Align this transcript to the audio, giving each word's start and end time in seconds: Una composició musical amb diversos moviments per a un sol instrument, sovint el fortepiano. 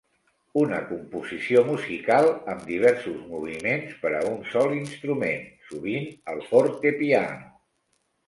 Una 0.59 0.77
composició 0.91 1.59
musical 1.67 2.29
amb 2.53 2.63
diversos 2.69 3.19
moviments 3.33 3.93
per 4.05 4.13
a 4.19 4.23
un 4.29 4.41
sol 4.53 4.73
instrument, 4.77 5.45
sovint 5.73 6.07
el 6.33 6.43
fortepiano. 6.49 7.53